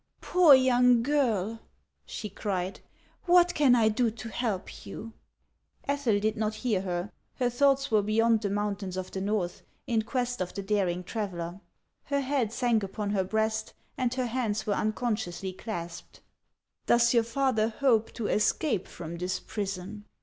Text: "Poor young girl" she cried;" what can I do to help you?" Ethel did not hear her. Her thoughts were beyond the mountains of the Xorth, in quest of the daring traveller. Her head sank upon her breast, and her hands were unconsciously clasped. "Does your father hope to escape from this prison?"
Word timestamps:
"Poor 0.21 0.55
young 0.55 1.03
girl" 1.03 1.59
she 2.07 2.27
cried;" 2.27 2.79
what 3.27 3.53
can 3.53 3.75
I 3.75 3.87
do 3.87 4.09
to 4.09 4.29
help 4.29 4.83
you?" 4.83 5.13
Ethel 5.87 6.19
did 6.19 6.35
not 6.35 6.55
hear 6.55 6.81
her. 6.81 7.11
Her 7.35 7.51
thoughts 7.51 7.91
were 7.91 8.01
beyond 8.01 8.41
the 8.41 8.49
mountains 8.49 8.97
of 8.97 9.11
the 9.11 9.19
Xorth, 9.19 9.61
in 9.85 10.01
quest 10.01 10.41
of 10.41 10.55
the 10.55 10.63
daring 10.63 11.03
traveller. 11.03 11.61
Her 12.05 12.21
head 12.21 12.51
sank 12.51 12.81
upon 12.81 13.11
her 13.11 13.23
breast, 13.23 13.73
and 13.95 14.11
her 14.15 14.25
hands 14.25 14.65
were 14.65 14.73
unconsciously 14.73 15.53
clasped. 15.53 16.21
"Does 16.87 17.13
your 17.13 17.21
father 17.23 17.69
hope 17.69 18.11
to 18.13 18.25
escape 18.25 18.87
from 18.87 19.17
this 19.17 19.39
prison?" 19.39 20.05